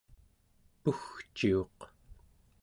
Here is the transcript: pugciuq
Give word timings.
pugciuq 0.81 1.79